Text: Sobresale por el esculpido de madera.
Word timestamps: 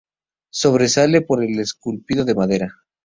Sobresale 0.51 1.21
por 1.21 1.43
el 1.43 1.59
esculpido 1.59 2.25
de 2.25 2.33
madera. 2.33 2.73